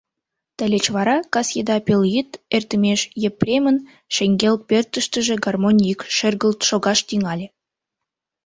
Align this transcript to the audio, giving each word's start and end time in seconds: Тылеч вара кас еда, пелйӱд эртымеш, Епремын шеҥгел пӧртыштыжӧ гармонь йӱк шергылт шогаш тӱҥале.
Тылеч 0.57 0.85
вара 0.95 1.17
кас 1.33 1.47
еда, 1.61 1.77
пелйӱд 1.85 2.29
эртымеш, 2.55 3.01
Епремын 3.29 3.77
шеҥгел 4.15 4.55
пӧртыштыжӧ 4.67 5.35
гармонь 5.45 5.81
йӱк 5.87 6.01
шергылт 6.15 6.59
шогаш 6.69 6.99
тӱҥале. 7.07 7.47